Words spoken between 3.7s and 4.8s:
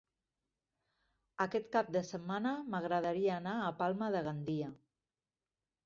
Palma de Gandia.